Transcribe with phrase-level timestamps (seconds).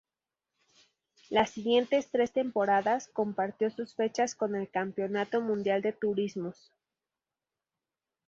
[1.29, 6.71] Las siguientes tres temporadas, compartió sus fechas con el Campeonato Mundial de Turismos.